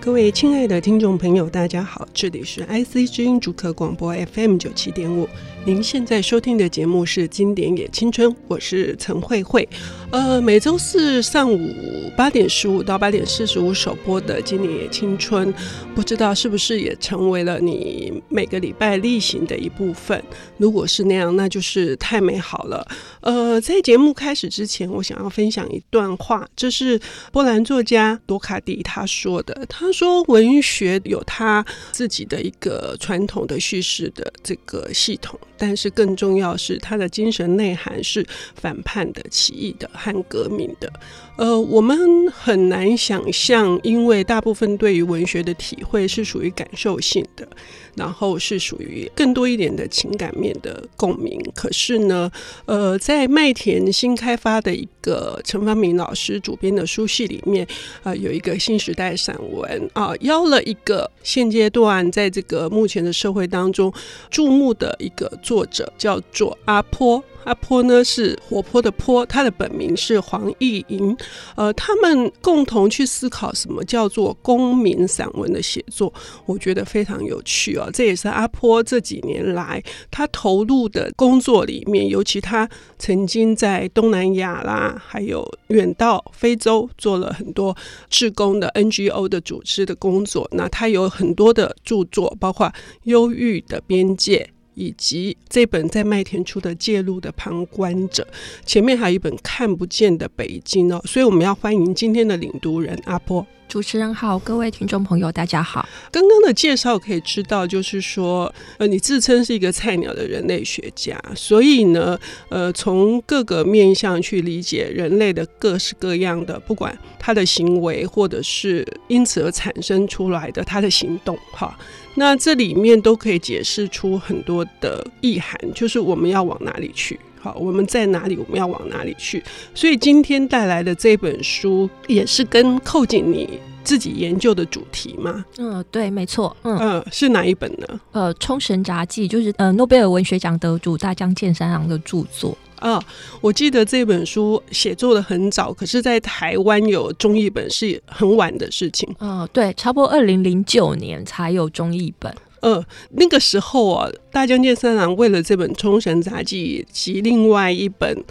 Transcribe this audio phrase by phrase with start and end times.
[0.00, 5.28] 各位亲爱的听众朋友，大家好，这里是 IC 之音主客广播 FM 九七点五。
[5.64, 9.68] 您现在收听的节目是《经典也青春》，我是陈慧慧。
[10.10, 15.52] 呃，每周四上午八点十五到八点四十五首播的《今年也青春》，
[15.94, 20.22] 不知道是不是也成为了你每个礼拜例行的一部分？
[20.56, 22.88] 如果是那样，那就是太美好了。
[23.20, 26.98] 呃，在节目开始之前，我想要分享一段话，这是
[27.30, 29.66] 波兰作家朵卡迪他说的。
[29.68, 35.38] 他说，文学有他自己的一个传统的叙事的这个系统。
[35.60, 40.90] 但是更重要是，他的精神内涵是反叛的、起义的和革命的。
[41.36, 47.46] 呃，我们很难想象，因为大部分对于文学的体会是属于感受性的，
[47.94, 51.40] 然后是属于更多一点的情感面的共鸣。
[51.54, 52.28] 可是呢，
[52.66, 57.64] 呃，在麦田新开发的一个陈方明老师主编的书系里面，
[58.02, 63.92] 呃，有一个新时代散文啊，邀了一个现阶段在这个目前的社会当中
[64.30, 65.28] 注目的一个。
[65.40, 71.16] 作者叫做阿坡，阿坡呢是活泼的坡，他的本名是黄义莹。
[71.56, 76.12] 呃，他们共同去思考什么叫做公民散文的写作，
[76.44, 77.88] 我觉得非常有趣哦。
[77.90, 87.74] 这也是阿坡这几年来他投入的工作里面，尤其他曾经在东南亚啦，还有远到非洲做了很多
[88.10, 90.46] 志工的 NGO 的组织的工作。
[90.52, 92.66] 那他有很多的著作，包括
[93.04, 94.50] 《忧郁的边界》。
[94.78, 98.22] 以及这本在麦田出的《介入的旁观者》，
[98.64, 103.44] 前面还有一本《看不见的北京》哦，所以我们要欢迎今天的领读人阿波。
[103.68, 105.86] 主持人好，各位听众朋友大家好。
[106.10, 121.78] 刚刚的介绍可以知道，就是说，呃，你自称是一个菜鸟的人类学家，所以呢，呃，从各个面向去理解人类的各式各样的，不管他的行为，或者是因此而产生出来的他的行动，哈。
[122.14, 127.20] 那这里面都可以解释出很多的意涵，就是我们要往哪里去？
[127.40, 128.36] 好，我们在哪里？
[128.36, 129.42] 我们要往哪里去？
[129.74, 135.44] 所以今天带来的这本书也是跟扣紧你自己研究的主题吗？
[135.58, 136.54] 嗯，对，没错。
[136.62, 138.00] 嗯，呃，是哪一本呢？
[138.12, 142.56] 呃，《冲绳杂记》就是呃诺贝尔文学奖得主大江健三郎的著作。
[142.80, 143.04] 啊、哦，
[143.40, 149.08] 我记得这本书写作的很早，可是，在台湾有中译本是很晚的事情。
[149.18, 152.32] 嗯、哦，对，差不多二零零九年才有中译本。
[152.60, 158.24] 呃，那个时候啊，大江健三郎为了这本《冲绳杂记》及另外一本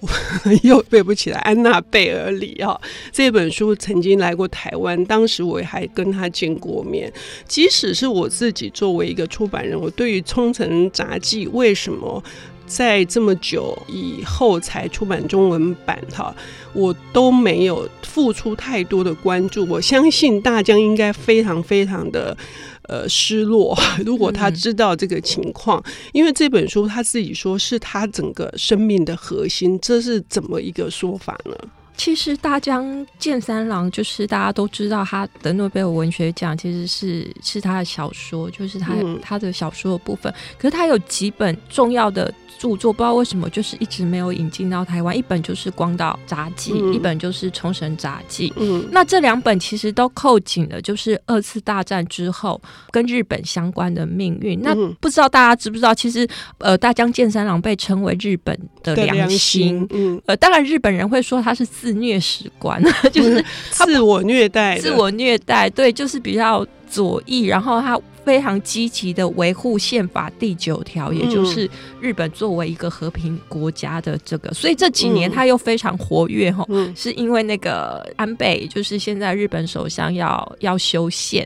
[0.00, 0.08] 我
[0.64, 2.80] 又背不起来《安娜贝尔里》啊，
[3.12, 7.12] 这本书曾经来过台湾，当时我还跟他见过面。
[7.46, 12.22] 即使是我自己作为一个出版人，我对于《冲绳杂记》为什么？
[12.70, 16.32] 在这么久以后才出版中文版哈，
[16.72, 19.66] 我都没有付出太多的关注。
[19.66, 22.36] 我相信大家应该非常非常的
[22.82, 23.76] 呃失落，
[24.06, 25.82] 如果他知道这个情况，
[26.12, 31.56] 因为这本书他自己说是他整个生命的核心，这是怎么一个说法呢？
[32.00, 40.32] 其实大江健三郎就是大家都知道他的诺贝尔文学奖，其实是是他的小说，就是他、嗯、他的小说的部分。
[40.56, 42.32] 可是他有几本重要的。
[42.58, 48.50] 著作不知道为什么就是一直没有引进到台湾，一本就是《广岛杂记》，嗯，一本就是《冲绳杂记》。
[48.58, 52.60] 嗯，那这两本其实都扣紧了，就是二次大战之后
[52.90, 54.60] 跟日本相关的命运。
[54.60, 54.62] 嗯。
[54.62, 56.28] 那不知道大家知不知道，其实
[56.58, 59.86] 呃，大江健三郎被称为日本的良心。
[59.90, 62.82] 嗯，呃，当然日本人会说他是自虐史观，
[63.12, 65.68] 就是自我虐待，自我虐待。
[65.70, 67.98] 对，就是比较左翼，然后他。
[68.30, 71.68] 非常积极的维护宪法第九条，也就是
[72.00, 76.64] 日本作为一个和平国家的这个，所以这几年他又非常活跃哈，
[76.94, 81.44] 是因为那个安倍，就是现在日本首相要要修宪，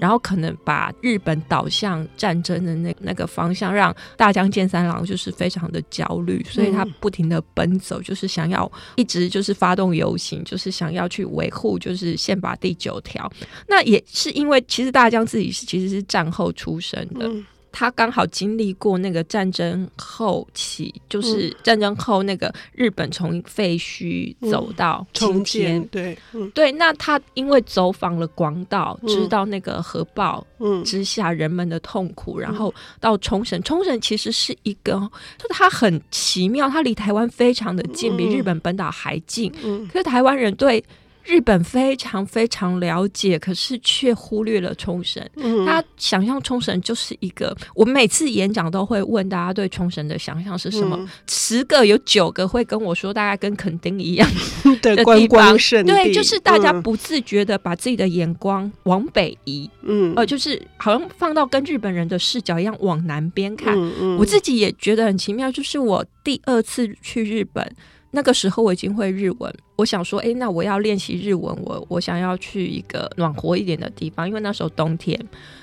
[0.00, 13.30] 然后可能把日本导向战争的那那个方向，让大江健三郎就是非常的焦虑，所以他不停的奔走，就是想要一直就是发动游行，就是想要去维护就是宪法第九条。
[13.68, 16.02] 那也是因为其实大江自己是其实是。
[16.12, 26.70] 战后出生的，嗯、他刚好经历过那个战争后期，就是战争后那个日本从废墟走到重建，对，嗯、对。
[26.72, 30.46] 那他因为走访了广岛，嗯，知道那个核爆
[30.84, 34.92] 之下人们的痛苦，嗯、然后到冲绳，冲绳其实是一个，
[35.38, 39.52] 就是它很奇妙，它离台湾非常的近，比日本本岛还近。
[39.64, 40.84] 嗯、可是台湾人对
[41.24, 45.22] 日本非常非常了解，可是却忽略了冲绳。
[45.36, 50.96] 嗯，他想象冲绳就是一个，我每次演讲都会问大家对冲绳的想象是什么？
[50.98, 54.28] 嗯、十个有九个会跟我说，大概跟垦丁一样
[54.82, 55.04] 的地方。
[55.04, 55.92] 观光胜地。
[55.92, 59.70] 对，就是大家不自觉的把自己的眼光往北移。
[59.82, 63.74] 嗯，呃，就是好像放到跟日本人的视角一样往南边看。
[63.78, 67.74] 嗯嗯，我自己也觉得很奇妙，就是我第二次去日本。
[68.14, 75.18] 那个时候我已经会日文，我想说，哎，那我要练习日文，我我想要去一个暖和一点的地方，因为那时候冬天，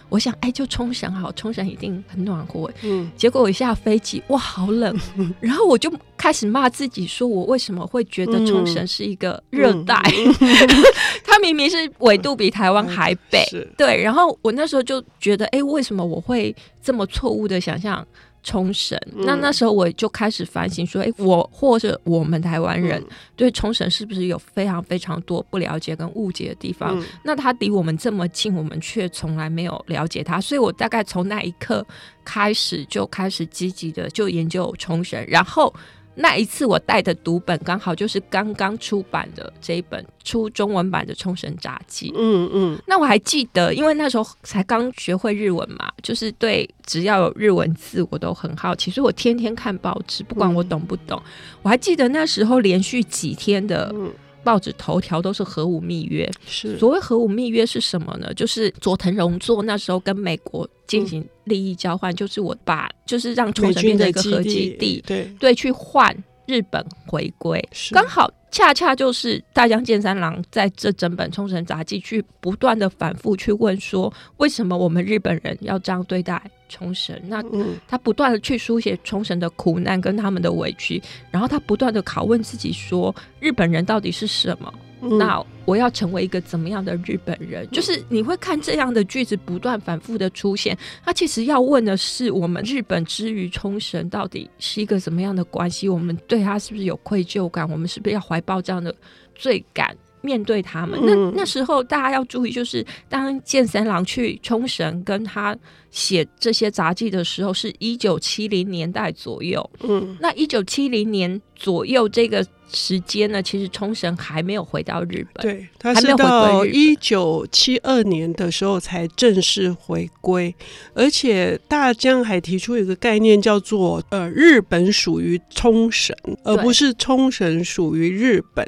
[0.10, 2.68] 我想，哎，就冲绳好，冲绳一定很暖和。
[2.82, 5.00] 嗯，结果我一下飞机，哇，好冷，
[5.40, 9.96] 然后我就开始骂自己，说我为什么会觉得冲绳是一个热带？
[10.18, 10.84] 嗯嗯、
[11.24, 13.46] 它明明是纬度比台湾还北，
[13.78, 14.02] 对。
[14.02, 18.04] 然后我那时候就觉得，哎，为什么我会这么错误的想象？
[18.42, 23.04] 冲绳，那那时候我就开始反省说，哎、欸，我或者我们台湾人
[23.36, 27.00] 对冲绳是不是有非常非常多不了解跟误解的地方？
[27.00, 31.86] 嗯、那它离我们这么近，我们却从来没有了解它，所以我大概从那一刻
[32.24, 35.74] 开始就开始积极的就研究冲绳，然后。
[36.22, 42.12] 那一次我带的读本刚好就是刚刚出版的这一本出中文版的《冲绳杂记》。
[42.18, 42.82] 嗯嗯。
[42.86, 51.18] 那我还记得，因为那时候才刚学会日文嘛，就是对只要有日文字我都很好奇，所以我天天看报纸，不管我懂不懂。
[51.24, 51.30] 嗯、
[51.62, 53.96] 我还记得那时候连续几天的
[54.44, 56.30] 报纸头条都是核武密约。
[56.48, 56.78] 是。
[56.78, 58.34] 所谓核武密约是什么呢？
[58.34, 61.28] 就是佐藤荣作那时候跟美国进行。
[61.46, 66.16] 利益交换就是我把，就是让冲绳变成一个核基地，对对，去换
[66.46, 67.60] 日本回归，
[67.90, 76.40] 刚好恰恰就是大江健三郎在这整本《冲绳杂记》去不断的反复去问说，为什么我们日本人要这样对待
[76.70, 77.20] 冲绳？
[77.28, 77.44] 那
[77.88, 84.74] 他不断的去书写冲绳的苦难跟他们的委屈，然后他不断的拷问自己说，日本人到底是什么？
[85.18, 87.66] 那我要成为一个怎么样的日本人？
[87.72, 95.88] 就是你会看这样的句子不断反复的出现，他其实要问的是：我们日本之于冲绳到底是一个什么样的关系？
[95.88, 97.70] 我们对他是不是有愧疚感？
[97.72, 98.94] 我们是不是要怀抱这样的
[99.36, 101.00] 罪感面对他们？
[101.04, 105.58] 那那时候大家要注意，就是当健三郎去冲绳跟他
[105.92, 109.70] 写这些杂记的时候，是一九七零年代左右。
[109.82, 112.46] 嗯，那一九七零年左右这个。
[112.72, 113.42] 时间呢？
[113.42, 120.54] 其实冲绳还没有回到日本，对，他是到一九七二年的时候才正式回归，
[120.94, 128.68] 而且大江还提出一个概念，叫做“呃，日本属于冲绳，而不是冲绳属于日本”。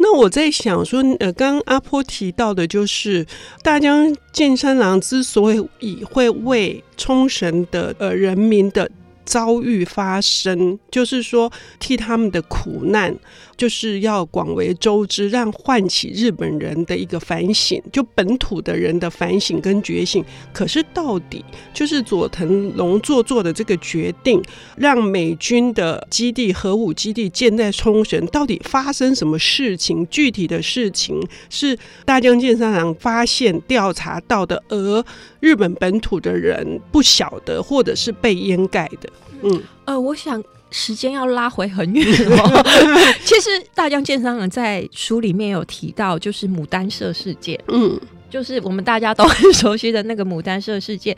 [0.00, 3.26] 那我在想说，呃，刚刚阿波提到的就是
[3.62, 8.90] 大江健三郎之所以会为冲绳的呃人民的。
[9.24, 13.14] 遭遇发生，就是说替他们的苦难，
[13.56, 20.24] 就是要广为周知，让唤起日本人的一个反省，就本土的人的反省跟觉醒。
[20.52, 24.42] 可是到底就是佐藤龙作做的这个决定，
[24.76, 30.06] 让美军的基地核武基地建在冲绳，到底发生什么事情？
[30.10, 35.04] 具体的事情是大江健三郎发现调查到的，而
[35.40, 39.08] 日本本土的人不晓得，或者是被掩盖的。
[39.42, 42.64] 嗯，呃，我想时间要拉回很远哦。
[43.24, 51.16] 其实大江健三郎在书里面有提到，就是牡丹社事件，嗯，就是我们大家都很熟悉的那个牡丹社事件。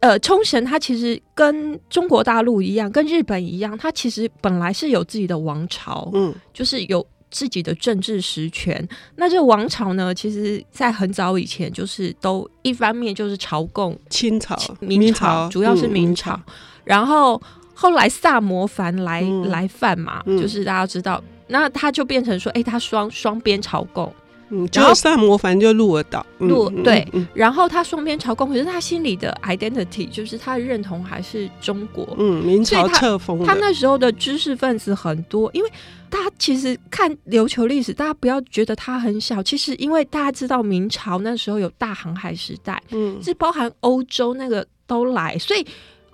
[0.00, 8.86] 呃，冲绳它其实跟中国大陆一样，跟日本一样，它其实本来是有自己的王朝，嗯，就是有自己的政治实权。
[9.14, 16.52] 那这个王朝呢，其实在很早以前，就是都一方面就是朝贡清朝、明朝，主要是明朝，嗯、
[16.84, 17.40] 然后。
[17.78, 24.10] 后来萨摩藩来、嗯、来犯嘛，嗯、就是大家知道，那他就变成说，哎、欸，他双双边朝贡，
[24.48, 35.70] 嗯，然后萨摩藩就鹿儿岛，鹿对，嗯、然后他双边朝贡，可是他心里的 identity 就是他认同还是中国，嗯，明朝册封他，他那时候的知识分子很多，因为
[36.08, 45.66] 大家其实看琉球历史，大家不要觉得他很小，其实因为大家知道明朝那时候有大航海时代，嗯，是包含欧洲那个都来，所以。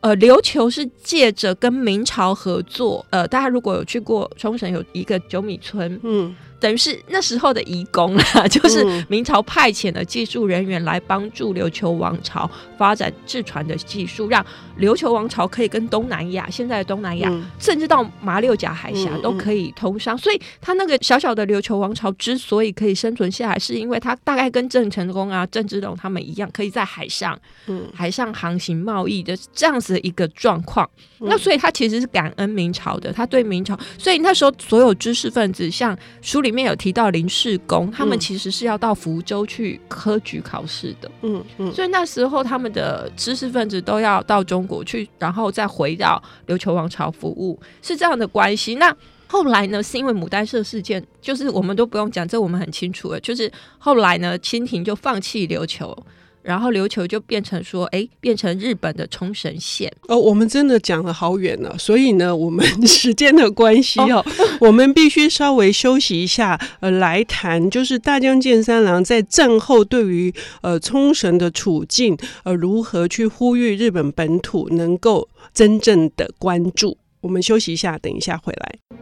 [0.03, 6.35] 呃，琉球是借着跟明朝合作，呃，大家如果有去过冲绳，有一个九米村，嗯。
[6.63, 14.47] 等于是那时候的移工啦， 就是明朝派遣的技术人员来帮助琉球王朝发展制船的技术，让
[14.79, 20.15] 琉球王朝可以跟东南亚，现在的东南亚，嗯、甚至到马六甲海峡都可以通商。
[20.15, 30.89] 嗯嗯、所以，他那个小小的琉球王朝之所以可以生存下来，是因为他大概跟郑成功啊、郑芝龙他们一样，可以在海上，嗯、海上航行贸易的这样子的一个状况。
[31.19, 36.52] 嗯、那所以，他其实是感恩明朝的，他对明朝，所以那时候所有知识分子，像书里。
[36.53, 41.11] 里面有提到林世工，他们其实是要到福州去科举考试的。
[41.23, 48.75] 嗯嗯，所以那时候他们的知识分子都要到中国去，然后再回到琉球王朝服务，是这样的关系。
[48.75, 48.95] 那
[49.27, 53.19] 后来呢，是因为牡丹社事件，就是我们都不用讲，这我们很清楚了。
[53.21, 55.97] 就是后来呢，清廷就放弃琉球。
[56.43, 59.93] 然后琉球就变成说，哎，变成日本的冲绳县。
[60.09, 64.27] 哦，我们真的讲了好远了，所以呢，我们时间的关系哦，哦
[64.61, 76.99] 我们必须稍微休息一下，呃，来谈就是大江健三郎在战后对于呃冲绳的处境，呃，如何去呼吁日本本土能够真正的关注。
[77.21, 79.02] 我们休息一下，等一下回来。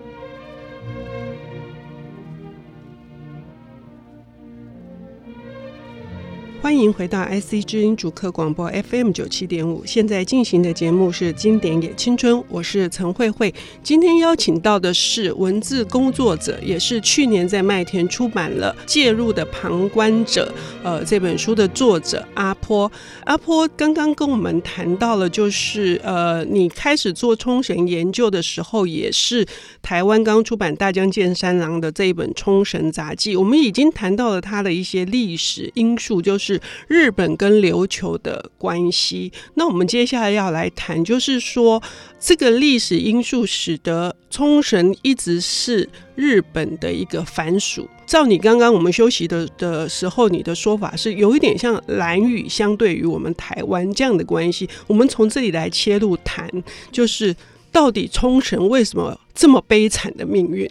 [6.62, 13.52] 欢迎回到 IC 之音主客广播 FM 九七点五，现在进行的节目是《经典也青春》，我是陈慧慧。
[13.83, 20.52] 今天邀请到的是文字工作者，也是去年在麦田出版了《介入的旁观者》
[20.85, 22.93] 呃这本书的作者阿坡。
[23.25, 29.47] 阿坡刚刚跟我们谈到了，就是呃你开始做冲绳研究的时候，也是
[29.81, 36.50] 台湾刚出版大江健三郎的这一本《冲绳杂记》，我们已经谈到了他的一些历史因素，就是。
[36.50, 39.33] 是日本跟琉球的关系。
[39.54, 41.80] 那我们接下来要来谈，就是说
[42.19, 47.88] 这个历史因素使得冲绳一直是日本的一个藩属。
[48.04, 54.69] 照你刚刚我们休息的的时候，你的说法是有一点像蓝雨相对于我们台湾这样的关系。
[54.88, 56.50] 我们从这里来切入谈，
[56.90, 57.35] 就是
[57.71, 60.69] 到底冲绳为什么这么悲惨的命运？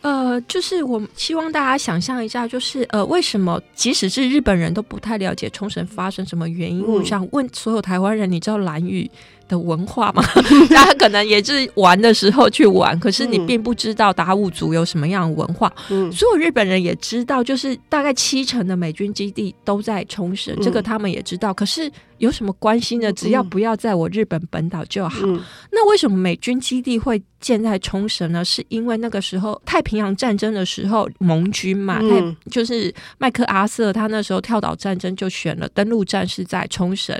[0.00, 6.80] 呃，就是我希望大家想象一下，就是呃，为什么即使是日本人都不太了解冲绳发生什么原因？
[6.82, 9.10] 嗯、我想问所有台湾人，你知道兰屿
[9.48, 10.22] 的文化嘛？
[10.70, 15.72] 大家可能也是玩的时候去玩，可是你并不知道达悟族有什么样的文化。
[15.88, 21.52] 嗯，所有日本人也知道，就是大概七成的美军基地都在冲绳，嗯，这个他们也知道。
[21.52, 23.12] 可是有什么关系呢？
[23.12, 25.20] 只要不要在我日本本岛就好。
[25.24, 28.44] 嗯，那为什么美军基地会建在冲绳呢？
[28.44, 37.18] 是因为那个时候太平洋战争的时候，盟军嘛，嗯，就是麦克阿瑟他那时候跳岛战争就选了登陆战是在冲绳。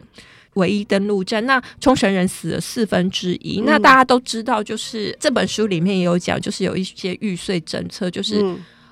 [0.58, 3.62] 唯一登陆战，那冲绳人死了四分之一。
[3.64, 8.44] 那大家都知道，就是这本书里面也有讲，就是有一些玉碎政策，就是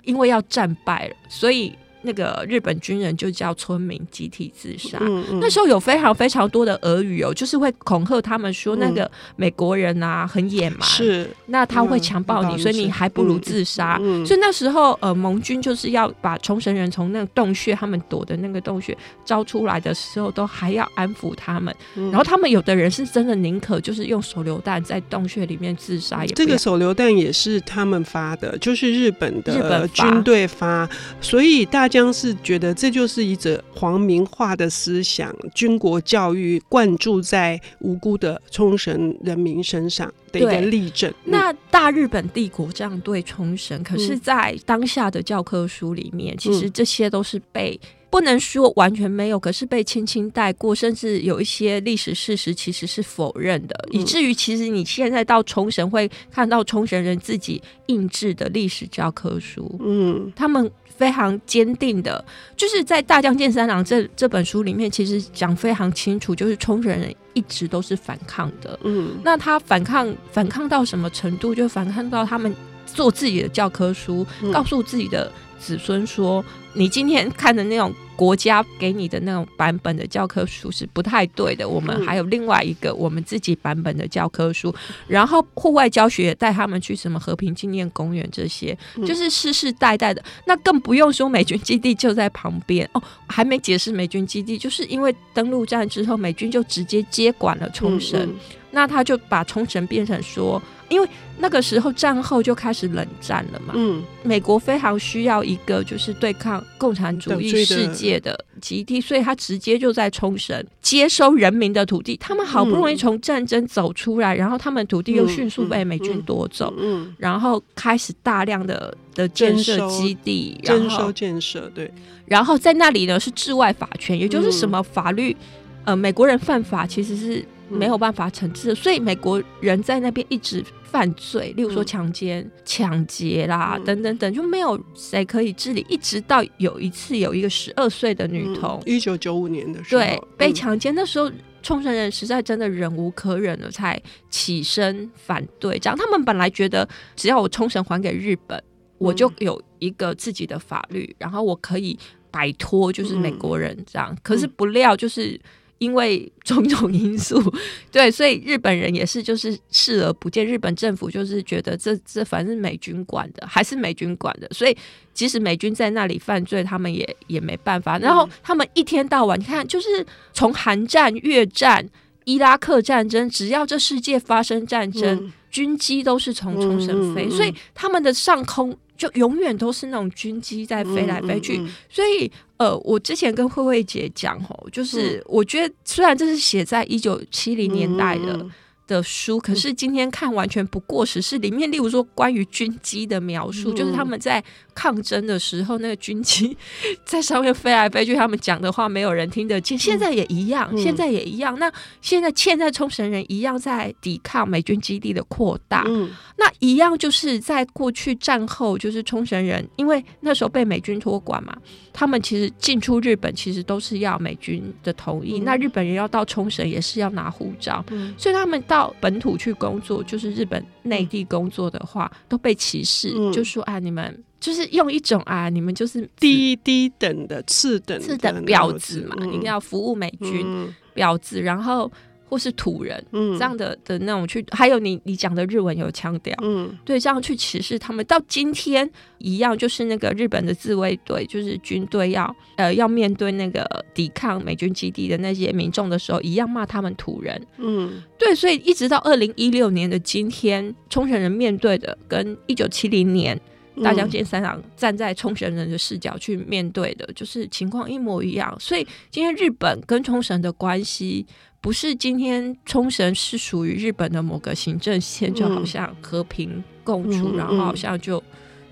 [0.04, 1.72] 因为要战败了，所以。
[2.06, 5.40] 那个日本军人就叫村民集体自杀，嗯嗯。
[5.40, 13.98] 那时候有非常非常多的俄语哦，就是会恐吓他们说那个美国人啊很野蛮，是那他会强暴你，嗯，所以你还不如自杀。
[14.24, 22.08] 所以那时候呃盟军就是要把冲绳人从那个洞穴他们躲的那个洞穴招出来的时候，都还要安抚他们，嗯。
[22.12, 26.24] 然后他们有的人是真的宁可就是用手榴弹在洞穴里面自杀。
[26.36, 30.88] 这个手榴弹也是他们发的，就是日本的日本军队发，
[31.20, 31.95] 所以大家。
[31.96, 40.12] 将是觉得这就是一则皇民化的思想，军国教育灌注在无辜的冲绳人民身上。
[40.40, 41.12] 的一个例证。
[41.24, 47.78] 那大日本帝国这样对冲绳，可是，在当下的教科书里面，嗯，其实这些都是被。
[48.08, 62.24] 不能说完全没有，可是被轻轻带过，甚至有一些历史事实其实是否认的，嗯、以至于其实你现在到冲绳会看到冲绳人自己印制的历史教科书，嗯，他们非常坚定的，
[62.56, 71.54] 就是在大江健三郎这这本书里面，其实讲非常清楚，就是冲绳人一直都是反抗的，嗯，那他反抗反抗到什么程度？
[71.54, 72.54] 就反抗到他们
[72.86, 76.44] 做自己的教科书，嗯、告诉自己的子孙说。
[76.78, 81.66] 你今天看的那种国家给你的那种版本的教科书是不太对的。
[81.66, 84.74] 我们还有另外一个我们自己版本的教科书，
[85.06, 90.22] 然后户外教学带他们去什么和平纪念公园这些，就是世世代代的。
[90.44, 98.34] 那更不用说美军基地就在旁边哦，还没解释美军基地，就是因为登陆战之后，美军就直接接管了冲绳，
[98.76, 100.62] 那他就把冲绳变成说。
[100.88, 112.16] 因为那个时候战后就开始冷战了嘛，嗯，美国非常需要一个就是对抗共产主义世界的基地，所以他直接就在冲绳接收人民的土地。
[112.18, 121.92] 他们好不容易从战争走出来，然后他们土地又迅速被美军夺走，嗯，然后开始大量的的建设基地，征收建设，对，
[122.26, 125.36] 然后在那里呢是治外法权，也就是什么法律，
[125.82, 127.44] 呃，美国人犯法其实是。
[127.68, 135.84] 没有办法惩治，所以美国人在那边一直犯罪，例如说强奸、抢劫啦、嗯、等等等，就没有谁可以治理。
[135.88, 141.30] 一直到有一次，有一个十二岁的女童，一九九五年的时候，对，被强奸，那时候
[141.62, 145.78] 冲绳人实在真的忍无可忍了，才起身反对。
[145.78, 148.62] 这样，他们本来觉得只要我冲绳还给日本。
[148.98, 151.98] 我就有一个自己的法律，然后我可以
[152.30, 154.16] 摆脱就是美国人这样。
[154.22, 155.38] 可是不料就是。
[155.78, 157.42] 因为种种因素，
[157.92, 160.46] 对，所以日本人也是就是视而不见。
[160.46, 164.76] 日本政府就是觉得这这反正美军管的，还是美军管的，所以
[165.12, 167.98] 即使美军在那里犯罪，他们也也没办法。
[167.98, 171.86] 然后他们一天到晚，你看，就是从韩战、越战、
[172.24, 178.76] 伊拉克战争，只要这世界发生战争，嗯、军机都是从冲绳飞，所以他们的上空。
[178.96, 188.46] 就永远都是那种军机在飞来飞去，嗯嗯嗯、所以呃，我之前跟慧慧姐讲吼，就是我觉得虽然这是写在一九七零年代的。
[188.86, 191.20] 的书，可是今天看完全不过时。
[191.26, 194.40] 是里面，例如说关于军机的描述，嗯、就是他们在
[194.74, 196.56] 抗争的时候，那个军机
[197.04, 199.76] 在上面飞来飞去，他们讲的话没有人听得见。
[199.76, 201.58] 现在也一样，嗯、现在也一样。
[201.58, 201.68] 那
[202.00, 205.82] 现在现在冲绳人一样在抵抗美军基地的扩大。
[205.88, 211.56] 嗯、那一样就是在过去战后，就是冲绳人，因为那时候被美军托管嘛，
[211.92, 215.40] 他们其实进出日本其实都是要美军的同意。
[215.40, 218.75] 嗯、那日本人要到冲绳也是要拿护照，嗯、所以他们到。
[218.76, 230.46] 到本土去工作，就是日本内地工作的话，嗯、都被歧视，嗯、就说啊，你们就是用一种啊，你们就是低低等的次等次等婊子嘛，嗯、你要服务美军
[230.94, 231.90] 婊、嗯、子，然后。
[232.28, 243.64] 或是土人，嗯，这样的的那种去，还有你你讲的日文有腔调，嗯，对，这样去歧视他们，到今天一样，就是那个日本的自卫队，就是军队要呃要面对那个
[243.94, 253.40] 抵抗美军基地的那些民众的时候，一样骂他们土人，嗯，对，所以一直到二零一六年的今天，冲绳人面对的跟一九七零年
[253.82, 261.26] 大江健三郎站在冲绳人的视角去面对的，就是情况一模一样，所以今天日本跟冲绳的关系。
[261.58, 268.22] 不是今天冲绳是属于日本的某个行政县，就好像和平共处，嗯、然后好像就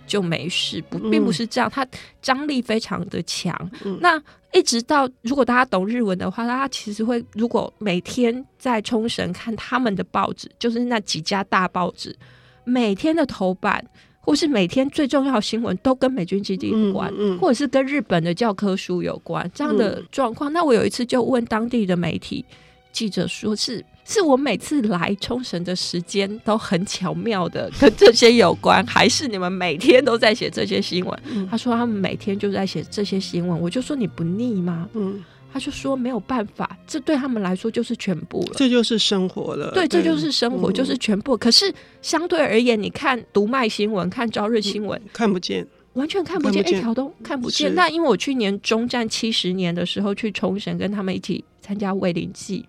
[0.06, 1.68] 就没事，不，并不是这样。
[1.68, 1.84] 它
[2.22, 3.52] 张力非常的强。
[3.84, 12.16] 嗯、那一直到如果大家懂日文的话，大家其实会如果每天在冲绳看他们的报纸，就是那几家大报纸，
[12.62, 13.84] 每天的头版
[14.24, 20.50] 或是每天最重要的新闻都跟美军基地有关，嗯嗯、或者是跟日本的教科书有关这样的状况。
[20.50, 22.44] 嗯、那我有一次就问当地的媒体。
[22.92, 35.20] 记者说是：“是是我每次来冲绳的时间都很巧妙的跟这些有关，还是你们每天都在写这些新闻？”嗯、他说：“他们每天就在写这些新闻。”我就说：“你不腻吗？”嗯，
[35.54, 39.70] 他就说：“没有办法，这对他们来说就是全部了，这就是生活了。
[39.70, 41.36] 对，对这就是生活，就是全部。
[41.36, 47.72] 嗯、可是相对而言，你看读卖新闻，看朝日新闻，看不见，完全看不见，一条都看不见。
[47.76, 52.62] 那因为我去年中战七十年的时候去冲绳，跟他们一起。”参加慰灵祭，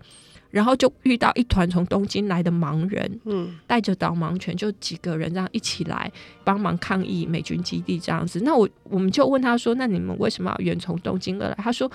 [0.50, 6.10] 然后就遇到一团从东京来的盲人，嗯，带着导盲犬，就几个人这样一起来
[6.44, 8.40] 帮忙抗议美军基地这样子。
[8.42, 11.92] 那我我们就问他说：“那你们为什么要远从东京而来？”他说：“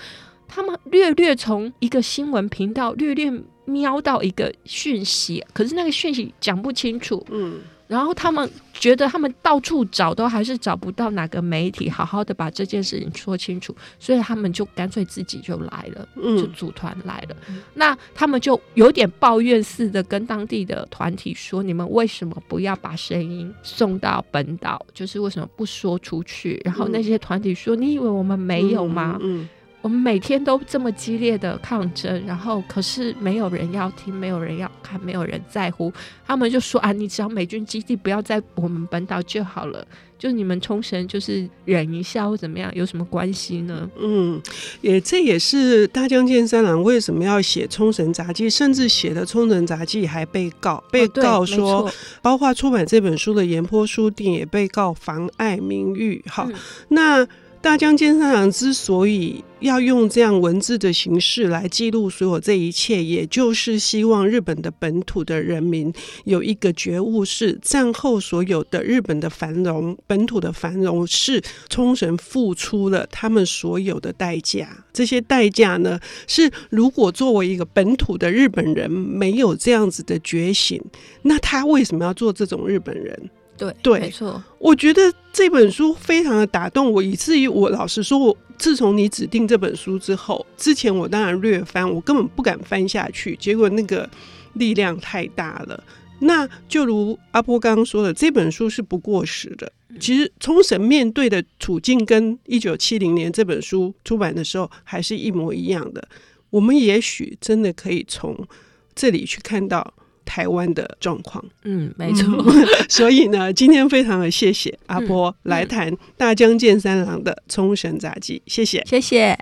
[0.52, 3.32] 他们略略从一个新闻频道略略
[3.64, 7.60] 瞄到一个讯息，可是那个讯息讲不清楚。”嗯。
[7.88, 17.36] 然后他们觉得他们到处找都还是找不到哪个媒体好好的把这件事情说清楚，所以他们就干脆自己就来了，就组团来了。
[17.50, 24.80] 嗯、那他们就有点抱怨似的跟当地的团体说：“你们为什么不要把声音送到本岛？
[24.94, 29.48] 就是为什么不说出去？”然后那些团体说：“你以为我们没有吗？”嗯嗯
[29.82, 35.92] 我们每天都这么激烈的抗争，然后可是没有人要听，没有人要看，没有人在乎。
[36.24, 39.84] 他们就说啊，你只要美军基地不要在我们本岛就好了，
[40.16, 43.90] 就你们冲绳就是忍一下或怎么样，有什么关系呢？
[43.98, 44.40] 嗯，
[44.82, 51.92] 也这也是大江健三郎为什么要写《冲绳杂记》，甚至写的《冲绳杂记》还被告，被告说，哦、
[52.22, 56.24] 包括出版这本书的岩坡书店也被告妨碍名誉。
[56.28, 56.54] 好，嗯、
[56.90, 57.28] 那。
[57.62, 65.90] 大江健三郎之所以要用这样文字的形式来记录所有这一切，也就是希望日本的本土的人民
[66.24, 74.84] 有一个觉悟：是战后所有的日本的繁荣、本土的繁荣，是冲绳付出了他们所有的代价。
[74.92, 80.82] 这些代价呢，是如果作为一个本土的日本人没有这样子的觉醒，
[81.22, 83.30] 那他为什么要做这种日本人？
[83.62, 84.42] 对，对，没错。
[84.58, 85.00] 我觉得
[85.32, 93.36] 这本书非常的打动我，以至于我老实说，我自从你指定这本书之后，之前我当然略翻，我根本不敢翻下去。
[93.36, 94.08] 结果那个
[94.54, 95.82] 力量太大了。
[96.20, 99.72] 那就如阿波刚刚说的，这本书是不过时的。
[99.98, 106.08] 其实冲绳面对的处境跟一九七零年这本书出版的时候还是一模一样的。
[106.50, 108.46] 我们也许真的可以从
[108.94, 109.94] 这里去看到。
[110.24, 111.44] 台湾的状况。
[111.64, 112.26] 嗯，没错。
[112.46, 119.38] 嗯、 所以呢，今天非常的谢谢阿波来谈大江健三郎的冲绳杂记，谢谢，谢谢。